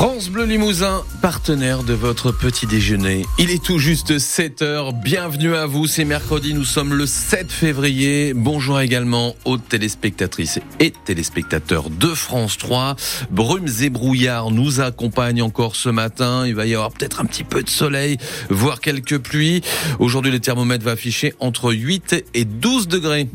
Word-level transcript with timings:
France 0.00 0.30
Bleu 0.30 0.46
Limousin, 0.46 1.04
partenaire 1.20 1.82
de 1.82 1.92
votre 1.92 2.32
petit 2.32 2.66
déjeuner. 2.66 3.26
Il 3.38 3.50
est 3.50 3.62
tout 3.62 3.78
juste 3.78 4.18
7 4.18 4.62
heures. 4.62 4.94
Bienvenue 4.94 5.54
à 5.54 5.66
vous. 5.66 5.86
C'est 5.86 6.06
mercredi. 6.06 6.54
Nous 6.54 6.64
sommes 6.64 6.94
le 6.94 7.04
7 7.04 7.52
février. 7.52 8.32
Bonjour 8.32 8.80
également 8.80 9.36
aux 9.44 9.58
téléspectatrices 9.58 10.58
et 10.78 10.94
téléspectateurs 11.04 11.90
de 11.90 12.14
France 12.14 12.56
3. 12.56 12.96
Brumes 13.30 13.68
et 13.82 13.90
brouillards 13.90 14.50
nous 14.50 14.80
accompagnent 14.80 15.42
encore 15.42 15.76
ce 15.76 15.90
matin. 15.90 16.46
Il 16.46 16.54
va 16.54 16.64
y 16.64 16.72
avoir 16.72 16.92
peut-être 16.92 17.20
un 17.20 17.26
petit 17.26 17.44
peu 17.44 17.62
de 17.62 17.68
soleil, 17.68 18.16
voire 18.48 18.80
quelques 18.80 19.18
pluies. 19.18 19.60
Aujourd'hui, 19.98 20.32
le 20.32 20.40
thermomètre 20.40 20.82
va 20.82 20.92
afficher 20.92 21.34
entre 21.40 21.74
8 21.74 22.24
et 22.32 22.46
12 22.46 22.88
degrés. 22.88 23.28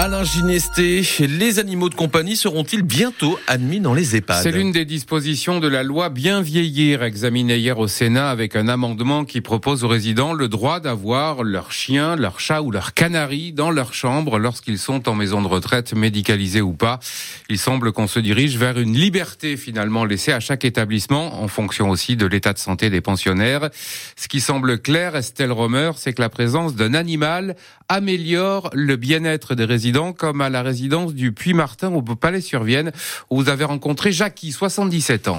Alain 0.00 0.22
Ginesté, 0.22 1.02
les 1.18 1.58
animaux 1.58 1.88
de 1.88 1.96
compagnie 1.96 2.36
seront-ils 2.36 2.82
bientôt 2.82 3.36
admis 3.48 3.80
dans 3.80 3.94
les 3.94 4.14
EHPAD 4.14 4.44
C'est 4.44 4.52
l'une 4.52 4.70
des 4.70 4.84
dispositions 4.84 5.58
de 5.58 5.66
la 5.66 5.82
loi 5.82 6.08
Bien 6.08 6.40
vieillir 6.40 7.02
examinée 7.02 7.56
hier 7.56 7.80
au 7.80 7.88
Sénat 7.88 8.30
avec 8.30 8.54
un 8.54 8.68
amendement 8.68 9.24
qui 9.24 9.40
propose 9.40 9.82
aux 9.82 9.88
résidents 9.88 10.34
le 10.34 10.46
droit 10.46 10.78
d'avoir 10.78 11.42
leur 11.42 11.72
chien, 11.72 12.14
leur 12.14 12.38
chat 12.38 12.62
ou 12.62 12.70
leur 12.70 12.94
canari 12.94 13.52
dans 13.52 13.72
leur 13.72 13.92
chambre 13.92 14.38
lorsqu'ils 14.38 14.78
sont 14.78 15.08
en 15.08 15.16
maison 15.16 15.42
de 15.42 15.48
retraite, 15.48 15.92
médicalisés 15.94 16.60
ou 16.60 16.74
pas. 16.74 17.00
Il 17.48 17.58
semble 17.58 17.90
qu'on 17.90 18.06
se 18.06 18.20
dirige 18.20 18.56
vers 18.56 18.78
une 18.78 18.94
liberté 18.94 19.56
finalement 19.56 20.04
laissée 20.04 20.32
à 20.32 20.38
chaque 20.38 20.64
établissement 20.64 21.42
en 21.42 21.48
fonction 21.48 21.90
aussi 21.90 22.14
de 22.14 22.26
l'état 22.26 22.52
de 22.52 22.60
santé 22.60 22.88
des 22.88 23.00
pensionnaires. 23.00 23.68
Ce 24.14 24.28
qui 24.28 24.40
semble 24.40 24.78
clair, 24.78 25.16
Estelle 25.16 25.50
Romer, 25.50 25.90
c'est 25.96 26.12
que 26.12 26.22
la 26.22 26.28
présence 26.28 26.76
d'un 26.76 26.94
animal 26.94 27.56
améliore 27.88 28.70
le 28.72 28.96
bien-être 28.96 29.54
des 29.54 29.64
résidents 29.64 30.12
comme 30.12 30.40
à 30.40 30.50
la 30.50 30.62
résidence 30.62 31.14
du 31.14 31.32
Puy-Martin 31.32 31.92
au 31.92 32.02
Palais-sur-Vienne, 32.02 32.92
où 33.30 33.36
vous 33.42 33.48
avez 33.48 33.64
rencontré 33.64 34.12
Jackie, 34.12 34.52
77 34.52 35.28
ans. 35.28 35.38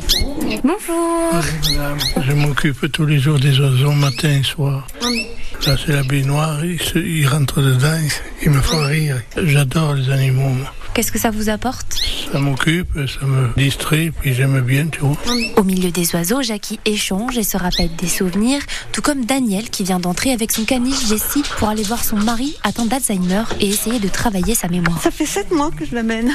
Bonjour. 0.63 1.31
Je 2.21 2.33
m'occupe 2.33 2.91
tous 2.91 3.05
les 3.05 3.19
jours 3.19 3.39
des 3.39 3.59
oiseaux, 3.59 3.91
matin 3.91 4.29
et 4.39 4.43
soir. 4.43 4.87
Là, 5.67 5.75
c'est 5.85 5.91
la 5.91 6.03
baignoire, 6.03 6.63
ils, 6.63 6.79
ils 6.95 7.27
rentrent 7.27 7.61
dedans, 7.61 7.99
ils 8.41 8.49
me 8.49 8.61
font 8.61 8.85
rire. 8.85 9.21
J'adore 9.37 9.93
les 9.93 10.09
animaux. 10.09 10.55
Qu'est-ce 10.93 11.11
que 11.11 11.19
ça 11.19 11.29
vous 11.29 11.49
apporte 11.49 11.95
Ça 12.31 12.39
m'occupe, 12.39 12.89
ça 13.07 13.25
me 13.25 13.53
distrait, 13.55 14.11
puis 14.19 14.33
j'aime 14.33 14.59
bien, 14.61 14.87
tu 14.87 14.99
vois. 14.99 15.17
Au 15.55 15.63
milieu 15.63 15.91
des 15.91 16.13
oiseaux, 16.15 16.41
Jackie 16.41 16.79
échange 16.85 17.37
et 17.37 17.43
se 17.43 17.57
rappelle 17.57 17.95
des 17.95 18.07
souvenirs, 18.07 18.61
tout 18.91 19.01
comme 19.01 19.25
Daniel 19.25 19.69
qui 19.69 19.83
vient 19.83 19.99
d'entrer 19.99 20.31
avec 20.31 20.51
son 20.51 20.65
caniche 20.65 21.07
Jessie 21.07 21.43
pour 21.57 21.69
aller 21.69 21.83
voir 21.83 22.03
son 22.03 22.17
mari 22.17 22.57
atteint 22.63 22.85
d'Alzheimer 22.85 23.43
et 23.59 23.69
essayer 23.69 23.99
de 23.99 24.07
travailler 24.07 24.55
sa 24.55 24.67
mémoire. 24.67 25.01
Ça 25.01 25.11
fait 25.11 25.25
sept 25.25 25.51
mois 25.51 25.71
que 25.71 25.85
je 25.85 25.95
l'amène. 25.95 26.31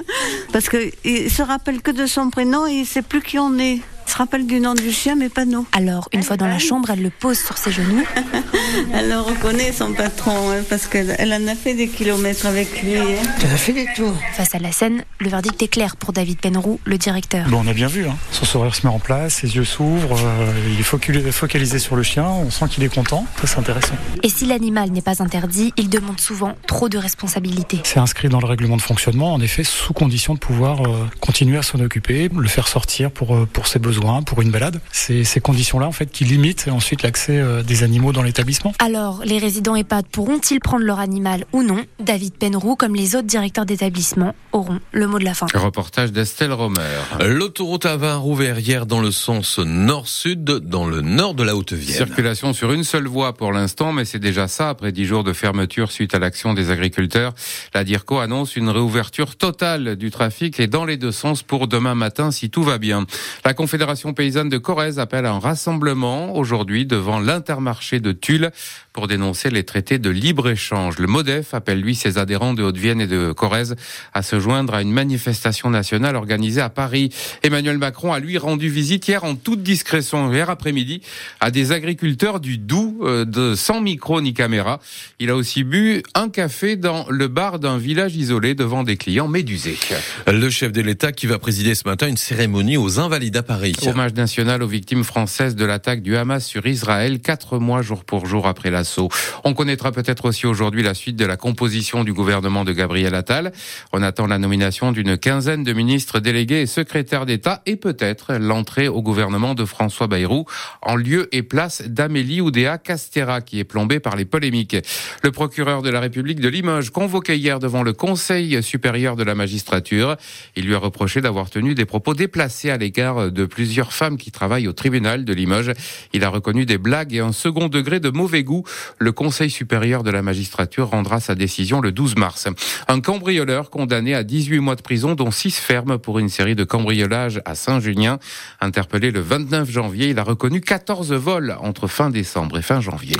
Parce 0.52 0.68
qu'il 0.68 1.30
se 1.30 1.42
rappelle 1.42 1.82
que 1.82 1.90
de 1.90 2.06
son 2.06 2.30
prénom 2.30 2.66
et 2.66 2.72
il 2.72 2.86
sait 2.86 3.02
plus 3.02 3.20
qui 3.20 3.38
on 3.38 3.58
est 3.58 3.80
se 4.16 4.22
rappelle 4.22 4.46
du 4.46 4.60
nom 4.60 4.72
du 4.72 4.92
chien, 4.92 5.14
mais 5.14 5.28
pas 5.28 5.44
nous. 5.44 5.66
Alors, 5.72 6.08
une 6.10 6.22
fois 6.22 6.38
dans 6.38 6.46
la 6.46 6.58
chambre, 6.58 6.88
elle 6.88 7.02
le 7.02 7.10
pose 7.10 7.38
sur 7.38 7.58
ses 7.58 7.70
genoux. 7.70 8.02
elle 8.94 9.10
le 9.10 9.20
reconnaît, 9.20 9.72
son 9.72 9.92
patron, 9.92 10.50
hein, 10.50 10.62
parce 10.70 10.86
qu'elle 10.86 11.34
en 11.34 11.46
a 11.46 11.54
fait 11.54 11.74
des 11.74 11.86
kilomètres 11.86 12.46
avec 12.46 12.82
lui. 12.82 12.96
Hein. 12.96 13.02
Elle 13.44 13.52
a 13.52 13.58
fait 13.58 13.74
des 13.74 13.86
tours. 13.94 14.14
Face 14.32 14.54
à 14.54 14.58
la 14.58 14.72
scène, 14.72 15.04
le 15.18 15.28
verdict 15.28 15.62
est 15.62 15.68
clair 15.68 15.96
pour 15.96 16.14
David 16.14 16.40
Penroux, 16.40 16.80
le 16.86 16.96
directeur. 16.96 17.46
Bon, 17.50 17.60
on 17.62 17.68
a 17.68 17.74
bien 17.74 17.88
vu, 17.88 18.06
hein. 18.06 18.16
son 18.30 18.46
sourire 18.46 18.74
se 18.74 18.86
met 18.86 18.92
en 18.92 18.98
place, 18.98 19.34
ses 19.34 19.54
yeux 19.54 19.66
s'ouvrent, 19.66 20.18
euh, 20.18 20.52
il 20.72 20.80
est 20.80 21.32
focalisé 21.32 21.78
sur 21.78 21.94
le 21.94 22.02
chien, 22.02 22.24
on 22.24 22.50
sent 22.50 22.68
qu'il 22.70 22.84
est 22.84 22.94
content, 22.94 23.26
ça 23.38 23.46
c'est 23.46 23.58
intéressant. 23.58 23.96
Et 24.22 24.30
si 24.30 24.46
l'animal 24.46 24.92
n'est 24.92 25.02
pas 25.02 25.22
interdit, 25.22 25.74
il 25.76 25.90
demande 25.90 26.20
souvent 26.20 26.54
trop 26.66 26.88
de 26.88 26.96
responsabilités. 26.96 27.80
C'est 27.84 28.00
inscrit 28.00 28.30
dans 28.30 28.40
le 28.40 28.46
règlement 28.46 28.78
de 28.78 28.82
fonctionnement, 28.82 29.34
en 29.34 29.42
effet, 29.42 29.62
sous 29.62 29.92
condition 29.92 30.32
de 30.32 30.38
pouvoir 30.38 30.86
euh, 30.86 31.06
continuer 31.20 31.58
à 31.58 31.62
s'en 31.62 31.80
occuper, 31.80 32.30
le 32.34 32.48
faire 32.48 32.68
sortir 32.68 33.10
pour, 33.10 33.34
euh, 33.34 33.46
pour 33.52 33.66
ses 33.66 33.78
besoins 33.78 34.05
pour 34.24 34.42
une 34.42 34.50
balade. 34.50 34.80
C'est 34.92 35.24
ces 35.24 35.40
conditions-là 35.40 35.86
en 35.86 35.92
fait 35.92 36.06
qui 36.06 36.24
limitent 36.24 36.68
ensuite 36.70 37.02
l'accès 37.02 37.38
euh, 37.38 37.62
des 37.62 37.82
animaux 37.82 38.12
dans 38.12 38.22
l'établissement. 38.22 38.72
Alors, 38.78 39.22
les 39.24 39.38
résidents 39.38 39.74
EHPAD 39.74 40.06
pourront-ils 40.06 40.60
prendre 40.60 40.84
leur 40.84 41.00
animal 41.00 41.44
ou 41.52 41.62
non? 41.62 41.84
David 42.00 42.34
Penroux, 42.34 42.76
comme 42.76 42.94
les 42.94 43.16
autres 43.16 43.26
directeurs 43.26 43.66
d'établissement, 43.66 44.34
auront 44.52 44.80
le 44.92 45.06
mot 45.06 45.18
de 45.18 45.24
la 45.24 45.34
fin. 45.34 45.46
Reportage 45.54 46.12
d'Estelle 46.12 46.52
Romer. 46.52 46.80
L'autoroute 47.20 47.84
A20 47.84 48.16
rouvert 48.16 48.58
hier 48.58 48.86
dans 48.86 49.00
le 49.00 49.10
sens 49.10 49.58
nord-sud, 49.58 50.44
dans 50.44 50.86
le 50.86 51.00
nord 51.00 51.34
de 51.34 51.42
la 51.42 51.56
Haute-Vienne. 51.56 51.96
Circulation 51.96 52.52
sur 52.52 52.72
une 52.72 52.84
seule 52.84 53.06
voie 53.06 53.34
pour 53.34 53.52
l'instant, 53.52 53.92
mais 53.92 54.04
c'est 54.04 54.18
déjà 54.18 54.46
ça 54.48 54.68
après 54.68 54.92
dix 54.92 55.04
jours 55.04 55.24
de 55.24 55.32
fermeture 55.32 55.90
suite 55.90 56.14
à 56.14 56.18
l'action 56.18 56.54
des 56.54 56.70
agriculteurs. 56.70 57.34
La 57.74 57.84
DIRCO 57.84 58.18
annonce 58.18 58.56
une 58.56 58.68
réouverture 58.68 59.36
totale 59.36 59.96
du 59.96 60.10
trafic 60.10 60.60
et 60.60 60.66
dans 60.66 60.84
les 60.84 60.96
deux 60.96 61.12
sens 61.12 61.42
pour 61.42 61.66
demain 61.66 61.94
matin 61.94 62.30
si 62.30 62.50
tout 62.50 62.62
va 62.62 62.78
bien. 62.78 63.06
La 63.44 63.54
Confédération 63.54 63.95
paysanne 64.14 64.48
de 64.48 64.58
Corrèze 64.58 64.98
appelle 64.98 65.26
à 65.26 65.32
un 65.32 65.38
rassemblement 65.38 66.34
aujourd'hui 66.36 66.86
devant 66.86 67.18
l'intermarché 67.18 68.00
de 68.00 68.12
Tulle 68.12 68.50
pour 68.92 69.08
dénoncer 69.08 69.50
les 69.50 69.64
traités 69.64 69.98
de 69.98 70.10
libre-échange. 70.10 70.98
Le 70.98 71.06
MODEF 71.06 71.54
appelle 71.54 71.80
lui 71.80 71.94
ses 71.94 72.18
adhérents 72.18 72.54
de 72.54 72.62
Haute-Vienne 72.62 73.00
et 73.00 73.06
de 73.06 73.32
Corrèze 73.32 73.76
à 74.14 74.22
se 74.22 74.40
joindre 74.40 74.74
à 74.74 74.82
une 74.82 74.92
manifestation 74.92 75.70
nationale 75.70 76.16
organisée 76.16 76.60
à 76.60 76.70
Paris. 76.70 77.10
Emmanuel 77.42 77.78
Macron 77.78 78.12
a 78.12 78.20
lui 78.20 78.38
rendu 78.38 78.68
visite 78.68 79.06
hier 79.06 79.24
en 79.24 79.34
toute 79.34 79.62
discrétion, 79.62 80.32
hier 80.32 80.48
après-midi, 80.48 81.02
à 81.40 81.50
des 81.50 81.72
agriculteurs 81.72 82.40
du 82.40 82.58
Doubs 82.58 83.02
euh, 83.02 83.56
sans 83.56 83.80
micro 83.80 84.20
ni 84.20 84.34
caméra. 84.34 84.80
Il 85.18 85.30
a 85.30 85.36
aussi 85.36 85.64
bu 85.64 86.02
un 86.14 86.28
café 86.28 86.76
dans 86.76 87.06
le 87.10 87.28
bar 87.28 87.58
d'un 87.58 87.78
village 87.78 88.16
isolé 88.16 88.54
devant 88.54 88.82
des 88.82 88.96
clients 88.96 89.28
médusés. 89.28 89.78
Le 90.26 90.48
chef 90.50 90.72
de 90.72 90.80
l'État 90.80 91.12
qui 91.12 91.26
va 91.26 91.38
présider 91.38 91.74
ce 91.74 91.86
matin 91.86 92.08
une 92.08 92.16
cérémonie 92.16 92.76
aux 92.76 92.98
Invalides 92.98 93.36
à 93.36 93.42
Paris. 93.42 93.74
Hommage 93.86 94.14
national 94.14 94.62
aux 94.64 94.66
victimes 94.66 95.04
françaises 95.04 95.54
de 95.54 95.64
l'attaque 95.64 96.02
du 96.02 96.16
Hamas 96.16 96.44
sur 96.44 96.66
Israël, 96.66 97.20
quatre 97.20 97.58
mois 97.58 97.82
jour 97.82 98.04
pour 98.04 98.26
jour 98.26 98.48
après 98.48 98.70
l'assaut. 98.70 99.08
On 99.44 99.54
connaîtra 99.54 99.92
peut-être 99.92 100.24
aussi 100.24 100.46
aujourd'hui 100.46 100.82
la 100.82 100.94
suite 100.94 101.14
de 101.16 101.24
la 101.24 101.36
composition 101.36 102.02
du 102.02 102.12
gouvernement 102.12 102.64
de 102.64 102.72
Gabriel 102.72 103.14
Attal. 103.14 103.52
On 103.92 104.02
attend 104.02 104.26
la 104.26 104.38
nomination 104.38 104.90
d'une 104.90 105.16
quinzaine 105.16 105.62
de 105.62 105.72
ministres 105.72 106.18
délégués 106.18 106.62
et 106.62 106.66
secrétaires 106.66 107.26
d'État 107.26 107.62
et 107.64 107.76
peut-être 107.76 108.34
l'entrée 108.34 108.88
au 108.88 109.02
gouvernement 109.02 109.54
de 109.54 109.64
François 109.64 110.08
Bayrou 110.08 110.46
en 110.82 110.96
lieu 110.96 111.28
et 111.30 111.42
place 111.42 111.82
d'Amélie 111.82 112.40
Oudéa 112.40 112.78
Castera 112.78 113.40
qui 113.40 113.60
est 113.60 113.64
plombée 113.64 114.00
par 114.00 114.16
les 114.16 114.24
polémiques. 114.24 114.76
Le 115.22 115.30
procureur 115.30 115.82
de 115.82 115.90
la 115.90 116.00
République 116.00 116.40
de 116.40 116.48
Limoges 116.48 116.90
convoqué 116.90 117.36
hier 117.36 117.60
devant 117.60 117.84
le 117.84 117.92
Conseil 117.92 118.62
supérieur 118.62 119.14
de 119.14 119.22
la 119.22 119.36
magistrature. 119.36 120.16
Il 120.56 120.66
lui 120.66 120.74
a 120.74 120.78
reproché 120.78 121.20
d'avoir 121.20 121.50
tenu 121.50 121.74
des 121.74 121.84
propos 121.84 122.14
déplacés 122.14 122.70
à 122.70 122.76
l'égard 122.76 123.30
de 123.30 123.46
plusieurs 123.66 123.92
femmes 123.92 124.16
qui 124.16 124.30
travaillent 124.30 124.68
au 124.68 124.72
tribunal 124.72 125.24
de 125.24 125.32
Limoges. 125.32 125.72
Il 126.12 126.22
a 126.22 126.28
reconnu 126.28 126.66
des 126.66 126.78
blagues 126.78 127.12
et 127.12 127.18
un 127.18 127.32
second 127.32 127.66
degré 127.66 127.98
de 127.98 128.10
mauvais 128.10 128.44
goût. 128.44 128.62
Le 129.00 129.10
Conseil 129.10 129.50
supérieur 129.50 130.04
de 130.04 130.10
la 130.12 130.22
magistrature 130.22 130.90
rendra 130.90 131.18
sa 131.18 131.34
décision 131.34 131.80
le 131.80 131.90
12 131.90 132.14
mars. 132.14 132.46
Un 132.86 133.00
cambrioleur 133.00 133.70
condamné 133.70 134.14
à 134.14 134.22
18 134.22 134.60
mois 134.60 134.76
de 134.76 134.82
prison, 134.82 135.16
dont 135.16 135.32
6 135.32 135.56
fermes 135.56 135.98
pour 135.98 136.20
une 136.20 136.28
série 136.28 136.54
de 136.54 136.62
cambriolages 136.62 137.42
à 137.44 137.56
Saint-Junien. 137.56 138.20
Interpellé 138.60 139.10
le 139.10 139.18
29 139.18 139.68
janvier, 139.68 140.10
il 140.10 140.20
a 140.20 140.22
reconnu 140.22 140.60
14 140.60 141.12
vols 141.14 141.56
entre 141.60 141.88
fin 141.88 142.10
décembre 142.10 142.58
et 142.58 142.62
fin 142.62 142.80
janvier. 142.80 143.16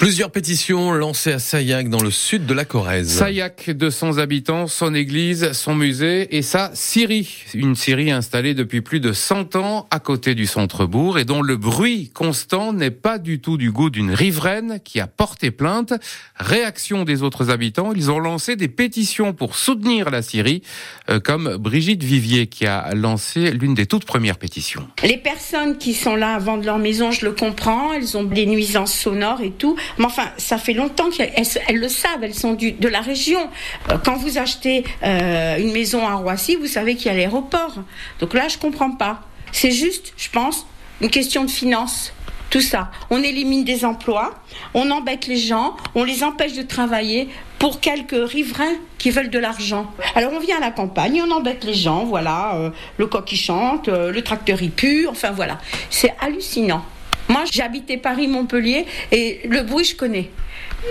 Plusieurs 0.00 0.30
pétitions 0.30 0.92
lancées 0.92 1.32
à 1.32 1.38
Sayac 1.38 1.90
dans 1.90 2.00
le 2.00 2.10
sud 2.10 2.46
de 2.46 2.54
la 2.54 2.64
Corrèze. 2.64 3.18
Sayac, 3.18 3.68
200 3.68 4.16
habitants, 4.16 4.66
son 4.66 4.94
église, 4.94 5.52
son 5.52 5.74
musée 5.74 6.34
et 6.34 6.40
sa 6.40 6.70
scierie. 6.72 7.44
Une 7.52 7.74
scierie 7.74 8.10
installée 8.10 8.54
depuis 8.54 8.80
plus 8.80 9.00
de 9.00 9.12
100 9.12 9.56
ans 9.56 9.86
à 9.90 9.98
côté 9.98 10.34
du 10.34 10.46
centre-bourg 10.46 11.18
et 11.18 11.26
dont 11.26 11.42
le 11.42 11.58
bruit 11.58 12.10
constant 12.14 12.72
n'est 12.72 12.90
pas 12.90 13.18
du 13.18 13.42
tout 13.42 13.58
du 13.58 13.72
goût 13.72 13.90
d'une 13.90 14.10
riveraine 14.10 14.80
qui 14.82 15.00
a 15.00 15.06
porté 15.06 15.50
plainte. 15.50 15.92
Réaction 16.34 17.04
des 17.04 17.22
autres 17.22 17.50
habitants, 17.50 17.92
ils 17.94 18.10
ont 18.10 18.20
lancé 18.20 18.56
des 18.56 18.68
pétitions 18.68 19.34
pour 19.34 19.54
soutenir 19.54 20.08
la 20.08 20.22
Syrie, 20.22 20.62
euh, 21.10 21.20
comme 21.20 21.58
Brigitte 21.58 22.02
Vivier 22.02 22.46
qui 22.46 22.64
a 22.64 22.94
lancé 22.94 23.50
l'une 23.50 23.74
des 23.74 23.84
toutes 23.84 24.06
premières 24.06 24.38
pétitions. 24.38 24.88
Les 25.02 25.18
personnes 25.18 25.76
qui 25.76 25.92
sont 25.92 26.16
là 26.16 26.36
à 26.36 26.38
vendre 26.38 26.64
leur 26.64 26.78
maison, 26.78 27.10
je 27.10 27.26
le 27.26 27.32
comprends, 27.32 27.92
elles 27.92 28.16
ont 28.16 28.24
des 28.24 28.46
nuisances 28.46 28.94
sonores 28.94 29.42
et 29.42 29.50
tout, 29.50 29.76
mais 29.98 30.04
enfin, 30.04 30.30
ça 30.36 30.58
fait 30.58 30.72
longtemps 30.72 31.10
qu'elles 31.10 31.32
elles 31.68 31.76
le 31.76 31.88
savent, 31.88 32.22
elles 32.22 32.34
sont 32.34 32.54
du, 32.54 32.72
de 32.72 32.88
la 32.88 33.00
région. 33.00 33.48
Euh, 33.90 33.96
quand 34.04 34.16
vous 34.16 34.38
achetez 34.38 34.84
euh, 35.02 35.58
une 35.58 35.72
maison 35.72 36.06
à 36.06 36.14
Roissy, 36.14 36.56
vous 36.56 36.66
savez 36.66 36.96
qu'il 36.96 37.06
y 37.06 37.10
a 37.10 37.14
l'aéroport. 37.14 37.74
Donc 38.18 38.34
là, 38.34 38.48
je 38.48 38.58
comprends 38.58 38.92
pas. 38.92 39.22
C'est 39.52 39.70
juste, 39.70 40.12
je 40.16 40.28
pense, 40.30 40.66
une 41.00 41.10
question 41.10 41.44
de 41.44 41.50
finance. 41.50 42.12
Tout 42.50 42.60
ça. 42.60 42.90
On 43.10 43.22
élimine 43.22 43.62
des 43.62 43.84
emplois, 43.84 44.34
on 44.74 44.90
embête 44.90 45.28
les 45.28 45.36
gens, 45.36 45.76
on 45.94 46.02
les 46.02 46.24
empêche 46.24 46.54
de 46.54 46.62
travailler 46.62 47.28
pour 47.60 47.78
quelques 47.78 48.28
riverains 48.28 48.74
qui 48.98 49.12
veulent 49.12 49.30
de 49.30 49.38
l'argent. 49.38 49.88
Alors 50.16 50.32
on 50.32 50.40
vient 50.40 50.56
à 50.56 50.60
la 50.60 50.72
campagne, 50.72 51.22
on 51.24 51.30
embête 51.30 51.62
les 51.62 51.74
gens, 51.74 52.04
voilà, 52.04 52.56
euh, 52.56 52.70
le 52.96 53.06
coq 53.06 53.24
qui 53.24 53.36
chante, 53.36 53.86
le 53.86 54.20
tracteur 54.22 54.60
il 54.62 54.72
pue, 54.72 55.06
enfin 55.06 55.30
voilà. 55.30 55.58
C'est 55.90 56.12
hallucinant. 56.20 56.84
Moi, 57.30 57.44
habité 57.62 57.96
Paris-Montpellier 57.96 58.86
et 59.12 59.40
le 59.48 59.62
bruit, 59.62 59.84
je 59.84 59.94
connais. 59.94 60.30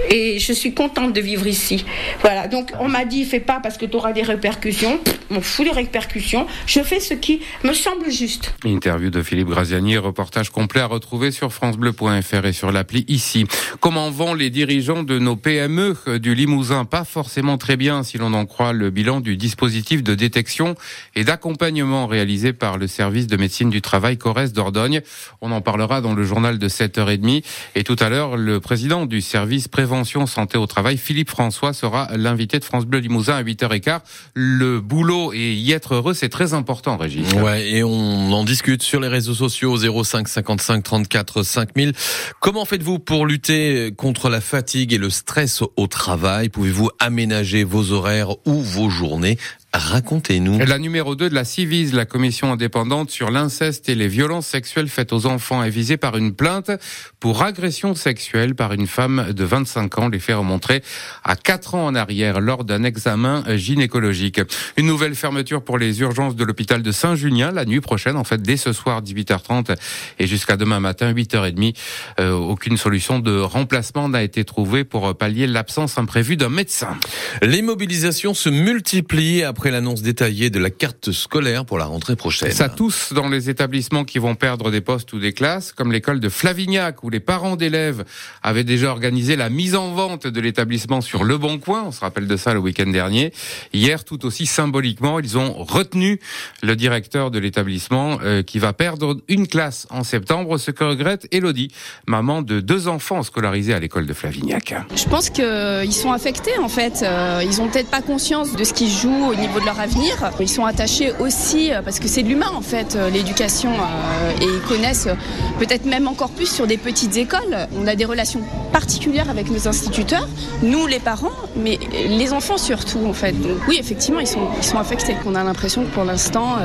Et 0.10 0.40
je 0.40 0.54
suis 0.54 0.74
contente 0.74 1.14
de 1.14 1.22
vivre 1.22 1.48
ici. 1.48 1.86
Voilà, 2.22 2.48
donc 2.48 2.72
on 2.80 2.88
m'a 2.88 3.06
dit 3.06 3.26
fais 3.26 3.40
pas 3.40 3.60
parce 3.62 3.78
que 3.78 3.86
tu 3.86 3.96
auras 3.96 4.14
des 4.14 4.24
répercussions. 4.24 5.00
On 5.32 5.42
fout 5.42 5.66
les 5.66 5.72
répercussions. 5.72 6.48
Je 6.66 6.82
fais 6.82 7.00
ce 7.00 7.14
qui 7.14 7.42
me 7.64 7.74
semble 7.74 8.10
juste. 8.12 8.54
Interview 8.66 9.10
de 9.10 9.22
Philippe 9.22 9.50
Graziani, 9.50 9.98
reportage 9.98 10.50
complet 10.50 10.82
à 10.82 10.88
retrouver 10.88 11.32
sur 11.32 11.54
francebleu.fr 11.54 12.46
et 12.46 12.54
sur 12.54 12.72
l'appli 12.72 13.06
ici. 13.08 13.46
Comment 13.80 14.10
vont 14.10 14.34
les 14.34 14.50
dirigeants 14.50 15.04
de 15.04 15.20
nos 15.20 15.36
PME 15.36 15.96
du 16.20 16.34
Limousin 16.34 16.86
Pas 16.86 17.04
forcément 17.04 17.58
très 17.58 17.78
bien 17.78 18.04
si 18.04 18.18
l'on 18.18 18.34
en 18.34 18.46
croit 18.46 18.74
le 18.74 18.90
bilan 18.90 19.20
du 19.20 19.38
dispositif 19.38 20.04
de 20.04 20.16
détection 20.16 20.76
et 21.16 21.24
d'accompagnement 21.24 22.08
réalisé 22.08 22.54
par 22.54 22.78
le 22.78 22.88
service 22.88 23.28
de 23.28 23.38
médecine 23.38 23.70
du 23.70 23.82
travail 23.82 24.18
Corrèze 24.18 24.54
d'Ordogne. 24.54 25.02
On 25.42 25.52
en 25.52 25.62
parlera 25.62 26.02
dans 26.02 26.14
le 26.14 26.24
journal 26.24 26.58
de 26.58 26.70
7h30 26.70 27.44
et 27.76 27.84
tout 27.84 27.96
à 28.00 28.10
l'heure 28.10 28.38
le 28.38 28.60
président 28.60 29.06
du 29.06 29.22
service 29.22 29.68
prévention 29.80 30.26
santé 30.26 30.58
au 30.58 30.68
travail, 30.68 30.98
Philippe 30.98 31.30
François, 31.30 31.72
sera 31.72 32.10
l'invité 32.18 32.60
de 32.60 32.66
France 32.66 32.86
Bleu 32.86 33.00
Limousin 33.00 33.36
à 33.36 33.44
8h15. 33.44 34.02
Le 34.34 34.82
boulot 34.82 35.32
et 35.32 35.54
y 35.54 35.72
être 35.72 35.96
heureux, 35.96 36.14
c'est 36.14 36.28
très 36.28 36.54
important, 36.54 36.98
Régis. 36.98 37.32
Ouais, 37.36 37.66
et 37.70 37.82
on 37.82 38.34
en 38.34 38.44
discute 38.44 38.84
sur 38.84 39.00
les 39.00 39.08
réseaux 39.08 39.36
sociaux 39.36 39.78
05 39.78 40.28
55 40.28 40.84
34 40.84 41.44
5000. 41.44 41.94
Comment 42.42 42.66
faites-vous 42.66 43.00
pour 43.00 43.26
lutter 43.26 43.94
contre 43.96 44.28
la 44.28 44.42
fatigue 44.42 44.92
et 44.92 44.98
le 44.98 45.10
stress 45.10 45.64
au 45.78 45.88
travail? 45.88 46.50
Pouvez-vous 46.50 46.90
aménager 47.00 47.64
vos 47.64 47.94
horaires 47.94 48.32
ou 48.46 48.62
vos 48.62 48.90
journées? 48.90 49.38
Racontez-nous. 49.72 50.58
La 50.66 50.80
numéro 50.80 51.16
2 51.16 51.30
de 51.30 51.36
la 51.36 51.44
CIVIS, 51.44 51.92
la 51.92 52.06
commission 52.06 52.52
indépendante 52.52 53.12
sur 53.12 53.30
l'inceste 53.30 53.88
et 53.88 53.94
les 53.94 54.08
violences 54.08 54.48
sexuelles 54.48 54.90
faites 54.90 55.14
aux 55.14 55.28
enfants, 55.28 55.64
est 55.64 55.70
visée 55.70 55.98
par 55.98 56.18
une 56.18 56.34
plainte 56.34 56.72
pour 57.20 57.44
agression 57.44 57.94
sexuelle 57.94 58.56
par 58.56 58.74
une 58.74 58.88
femme 58.88 59.32
de 59.32 59.44
25 59.44 60.00
ans. 60.00 60.08
Les 60.10 60.18
faits 60.18 60.38
remontrés 60.38 60.82
à 61.24 61.36
4 61.36 61.76
ans 61.76 61.86
en 61.86 61.94
arrière 61.94 62.42
lors 62.42 62.64
d'un 62.64 62.84
examen 62.84 63.44
gynécologique. 63.58 64.42
Une 64.76 64.88
nouvelle 64.88 65.14
fermeture 65.14 65.64
pour 65.64 65.78
les 65.78 66.02
urgences 66.02 66.36
de 66.36 66.44
l'hôpital 66.44 66.82
de 66.82 66.92
Saint-Junien 66.92 67.52
la 67.52 67.66
nuit 67.66 67.82
prochaine, 67.82 68.18
en 68.18 68.24
fait, 68.24 68.42
dès 68.42 68.58
ce 68.58 68.74
soir 68.74 69.04
18h30 69.04 69.76
et 70.18 70.26
jusqu'à 70.26 70.58
demain 70.58 70.80
matin 70.80 71.14
8h30. 71.14 71.76
Euh, 72.20 72.32
aucune 72.32 72.78
solution 72.78 73.20
de 73.20 73.40
remplacement 73.40 74.10
n'a 74.10 74.24
été 74.24 74.44
trouvée 74.46 74.84
pour 74.84 75.16
pallier 75.16 75.46
l'absence 75.46 76.00
imprévue 76.00 76.38
d'un 76.38 76.50
médecin. 76.50 76.98
Les 77.44 77.62
mobilisations 77.62 78.34
se 78.34 78.50
multiplient 78.50 79.44
après 79.44 79.59
l'annonce 79.68 80.02
détaillée 80.02 80.50
de 80.50 80.60
la 80.60 80.70
carte 80.70 81.12
scolaire 81.12 81.66
pour 81.66 81.78
la 81.78 81.86
rentrée 81.86 82.16
prochaine. 82.16 82.52
Ça 82.52 82.70
tous 82.70 83.12
dans 83.12 83.28
les 83.28 83.50
établissements 83.50 84.06
qui 84.06 84.20
vont 84.20 84.36
perdre 84.36 84.72
des 84.72 84.80
postes 84.80 85.12
ou 85.12 85.20
des 85.20 85.34
classes, 85.34 85.74
comme 85.74 85.92
l'école 85.92 86.22
de 86.22 86.30
Flavignac, 86.30 87.04
où 87.04 87.10
les 87.10 87.20
parents 87.20 87.58
d'élèves 87.58 88.06
avaient 88.44 88.64
déjà 88.64 88.92
organisé 88.92 89.36
la 89.36 89.50
mise 89.50 89.76
en 89.76 89.92
vente 89.92 90.28
de 90.28 90.42
l'établissement 90.42 91.02
sur 91.02 91.24
Le 91.24 91.38
Bon 91.38 91.58
Coin. 91.58 91.84
On 91.88 91.92
se 91.92 92.00
rappelle 92.00 92.28
de 92.28 92.38
ça 92.38 92.54
le 92.54 92.60
week-end 92.60 92.88
dernier. 92.90 93.34
Hier, 93.74 94.06
tout 94.06 94.26
aussi 94.26 94.46
symboliquement, 94.46 95.20
ils 95.20 95.38
ont 95.38 95.54
retenu 95.54 96.20
le 96.62 96.76
directeur 96.76 97.32
de 97.32 97.40
l'établissement 97.40 98.20
euh, 98.24 98.44
qui 98.44 98.60
va 98.60 98.74
perdre 98.74 99.18
une 99.28 99.48
classe 99.48 99.88
en 99.90 100.04
septembre, 100.04 100.58
ce 100.58 100.72
que 100.72 100.84
regrette 100.84 101.28
Elodie, 101.32 101.72
maman 102.08 102.42
de 102.42 102.60
deux 102.60 102.88
enfants 102.88 103.24
scolarisés 103.24 103.74
à 103.74 103.80
l'école 103.80 104.06
de 104.06 104.14
Flavignac. 104.14 104.74
Je 104.96 105.06
pense 105.06 105.30
qu'ils 105.30 105.94
sont 105.94 106.12
affectés 106.12 106.58
en 106.62 106.70
fait. 106.70 107.04
Euh, 107.04 107.44
ils 107.44 107.62
ont 107.62 107.68
peut-être 107.68 107.90
pas 107.90 108.02
conscience 108.02 108.56
de 108.56 108.64
ce 108.64 108.74
qui 108.74 108.90
se 108.90 109.02
joue 109.02 109.30
au 109.32 109.36
niveau 109.36 109.49
de 109.58 109.66
leur 109.66 109.80
avenir. 109.80 110.32
Ils 110.40 110.50
sont 110.50 110.66
attachés 110.66 111.14
aussi, 111.20 111.72
euh, 111.72 111.82
parce 111.82 112.00
que 112.00 112.08
c'est 112.08 112.24
de 112.24 112.30
l'humain 112.30 112.52
en 112.54 112.62
fait, 112.62 112.96
euh, 112.96 113.10
l'éducation, 113.10 113.72
euh, 113.72 114.42
et 114.42 114.46
ils 114.46 114.62
connaissent 114.68 115.10
peut-être 115.58 115.86
même 115.86 116.08
encore 116.08 116.30
plus 116.30 116.50
sur 116.52 116.68
des 116.68 116.78
petites 116.78 117.18
écoles. 117.18 117.68
On 117.78 117.88
a 117.88 117.96
des 117.96 118.06
relations 118.06 118.42
particulières 118.72 119.30
avec 119.30 119.50
nos 119.50 119.68
instituteurs, 119.68 120.28
nous 120.62 120.86
les 120.88 121.00
parents, 121.00 121.32
mais 121.56 121.80
les 122.08 122.34
enfants 122.34 122.58
surtout 122.58 123.06
en 123.06 123.14
fait. 123.14 123.32
Donc 123.32 123.58
oui, 123.68 123.78
effectivement, 123.80 124.20
ils 124.20 124.28
sont, 124.28 124.48
ils 124.58 124.64
sont 124.64 124.78
affectés. 124.78 125.16
On 125.26 125.36
a 125.36 125.44
l'impression 125.44 125.84
que 125.84 125.90
pour 125.90 126.04
l'instant, 126.04 126.58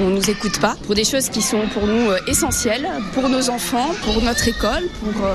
on 0.00 0.08
nous 0.08 0.30
écoute 0.30 0.60
pas 0.60 0.76
pour 0.84 0.94
des 0.94 1.04
choses 1.04 1.28
qui 1.28 1.42
sont 1.42 1.62
pour 1.72 1.86
nous 1.86 2.10
essentielles, 2.26 2.88
pour 3.14 3.28
nos 3.28 3.50
enfants, 3.50 3.88
pour 4.04 4.22
notre 4.22 4.46
école, 4.48 4.84
pour 5.02 5.28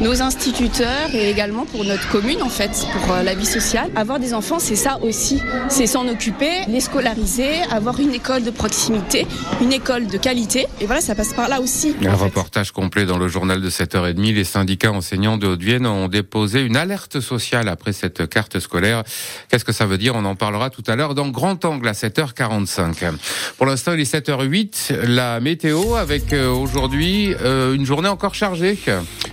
nos 0.00 0.20
instituteurs 0.22 1.14
et 1.14 1.30
également 1.30 1.64
pour 1.64 1.84
notre 1.84 2.08
commune 2.08 2.42
en 2.42 2.48
fait, 2.48 2.86
pour 2.92 3.14
la 3.16 3.34
vie 3.34 3.46
sociale. 3.46 3.88
Avoir 3.94 4.18
des 4.18 4.34
enfants, 4.34 4.58
c'est 4.58 4.76
ça 4.76 4.98
aussi, 5.02 5.40
c'est 5.68 5.86
s'en 6.00 6.08
occuper, 6.08 6.64
les 6.68 6.80
scolariser, 6.80 7.62
avoir 7.70 8.00
une 8.00 8.14
école 8.14 8.42
de 8.42 8.50
proximité, 8.50 9.26
une 9.60 9.72
école 9.72 10.06
de 10.06 10.16
qualité. 10.16 10.66
Et 10.80 10.86
voilà, 10.86 11.02
ça 11.02 11.14
passe 11.14 11.34
par 11.34 11.48
là 11.48 11.60
aussi. 11.60 11.94
Un 12.06 12.14
reportage 12.14 12.72
complet 12.72 13.04
dans 13.04 13.18
le 13.18 13.28
journal 13.28 13.60
de 13.60 13.68
7h30. 13.68 14.34
Les 14.34 14.44
syndicats 14.44 14.92
enseignants 14.92 15.36
de 15.36 15.46
Haute-Vienne 15.46 15.86
ont 15.86 16.08
déposé 16.08 16.62
une 16.62 16.76
alerte 16.76 17.20
sociale 17.20 17.68
après 17.68 17.92
cette 17.92 18.28
carte 18.30 18.60
scolaire. 18.60 19.02
Qu'est-ce 19.50 19.64
que 19.64 19.72
ça 19.72 19.84
veut 19.84 19.98
dire? 19.98 20.14
On 20.16 20.24
en 20.24 20.36
parlera 20.36 20.70
tout 20.70 20.84
à 20.86 20.96
l'heure 20.96 21.14
dans 21.14 21.28
Grand 21.28 21.62
Angle 21.66 21.88
à 21.88 21.92
7h45. 21.92 23.12
Pour 23.58 23.66
l'instant, 23.66 23.92
il 23.92 24.00
est 24.00 24.10
7h08. 24.10 25.02
La 25.06 25.38
météo 25.40 25.96
avec 25.96 26.32
euh, 26.32 26.48
aujourd'hui 26.48 27.34
euh, 27.42 27.74
une 27.74 27.84
journée 27.84 28.08
encore 28.08 28.34
chargée. 28.34 28.78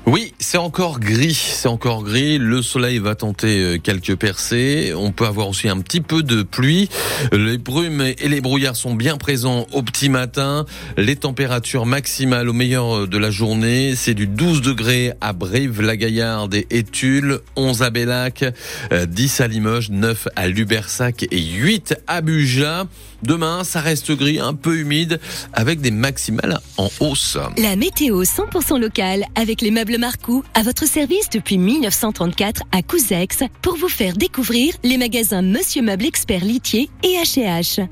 Oui, 0.05 0.33
c'est 0.39 0.57
encore 0.57 0.99
gris. 0.99 1.33
C'est 1.33 1.69
encore 1.69 2.03
gris. 2.03 2.37
Le 2.37 2.61
soleil 2.61 2.99
va 2.99 3.15
tenter 3.15 3.61
euh, 3.61 3.77
quelques 3.77 4.15
percées. 4.15 4.93
On 4.95 5.11
peut 5.11 5.25
avoir 5.25 5.47
aussi 5.47 5.69
un 5.69 5.79
petit 5.79 6.01
peu 6.01 6.23
de 6.23 6.43
pluie. 6.43 6.56
Les 6.61 7.57
brumes 7.57 8.01
et 8.01 8.27
les 8.27 8.41
brouillards 8.41 8.75
sont 8.75 8.95
bien 8.95 9.17
présents 9.17 9.67
au 9.73 9.81
petit 9.81 10.09
matin. 10.09 10.65
Les 10.97 11.15
températures 11.15 11.85
maximales 11.85 12.49
au 12.49 12.53
meilleur 12.53 13.07
de 13.07 13.17
la 13.17 13.31
journée, 13.31 13.95
c'est 13.95 14.13
du 14.13 14.27
12 14.27 14.61
degrés 14.61 15.13
à 15.21 15.33
Brive-la-Gaillarde 15.33 16.55
et 16.55 16.83
Tulle, 16.83 17.39
11 17.55 17.83
à 17.83 17.89
Bellac, 17.89 18.45
10 18.91 19.41
à 19.41 19.47
Limoges, 19.47 19.89
9 19.89 20.27
à 20.35 20.47
Lubersac 20.47 21.25
et 21.31 21.41
8 21.41 21.95
à 22.07 22.21
Buja. 22.21 22.85
Demain, 23.23 23.63
ça 23.63 23.81
reste 23.81 24.11
gris, 24.11 24.39
un 24.39 24.53
peu 24.53 24.77
humide, 24.77 25.19
avec 25.51 25.81
des 25.81 25.89
maximales 25.89 26.59
en 26.77 26.89
hausse. 26.99 27.37
La 27.57 27.75
météo 27.75 28.23
100% 28.23 28.79
locale 28.79 29.25
avec 29.33 29.61
les 29.61 29.71
meubles 29.71 29.97
Marcou 29.97 30.43
à 30.53 30.61
votre 30.61 30.87
service 30.87 31.29
depuis 31.31 31.57
1934 31.57 32.61
à 32.71 32.83
Couzex 32.83 33.39
pour 33.63 33.75
vous 33.75 33.89
faire 33.89 34.15
découvrir 34.15 34.75
les 34.83 34.97
magasins 34.97 35.41
Monsieur 35.41 35.81
Meuble 35.81 36.05
Expert 36.05 36.43
Litier 36.47 36.89
et 37.03 37.17
H&H. 37.17 37.87